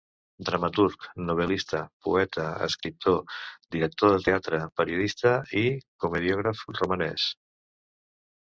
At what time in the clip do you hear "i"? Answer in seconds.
5.63-5.67